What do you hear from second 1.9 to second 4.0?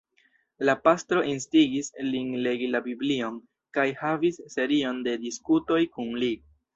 lin legi la Biblion kaj